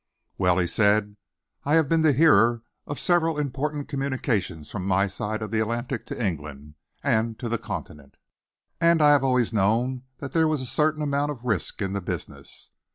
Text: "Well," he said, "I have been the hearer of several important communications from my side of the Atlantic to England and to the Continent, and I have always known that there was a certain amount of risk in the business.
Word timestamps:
"Well," 0.39 0.57
he 0.57 0.65
said, 0.65 1.15
"I 1.63 1.75
have 1.75 1.87
been 1.87 2.01
the 2.01 2.11
hearer 2.11 2.63
of 2.87 2.99
several 2.99 3.37
important 3.37 3.87
communications 3.87 4.71
from 4.71 4.87
my 4.87 5.05
side 5.05 5.43
of 5.43 5.51
the 5.51 5.59
Atlantic 5.59 6.07
to 6.07 6.19
England 6.19 6.73
and 7.03 7.37
to 7.37 7.47
the 7.47 7.59
Continent, 7.59 8.17
and 8.79 8.99
I 8.99 9.11
have 9.11 9.23
always 9.23 9.53
known 9.53 10.05
that 10.17 10.33
there 10.33 10.47
was 10.47 10.59
a 10.61 10.65
certain 10.65 11.03
amount 11.03 11.29
of 11.29 11.43
risk 11.45 11.83
in 11.83 11.93
the 11.93 12.01
business. 12.01 12.71